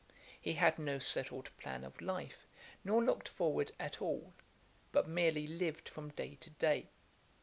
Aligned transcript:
He 0.41 0.53
had 0.53 0.79
no 0.79 0.97
settled 0.97 1.51
plan 1.59 1.83
of 1.83 2.01
life, 2.01 2.47
nor 2.83 3.03
looked 3.03 3.29
forward 3.29 3.71
at 3.79 4.01
all, 4.01 4.33
but 4.91 5.07
merely 5.07 5.45
lived 5.45 5.87
from 5.87 6.09
day 6.09 6.37
to 6.41 6.49
day. 6.49 6.89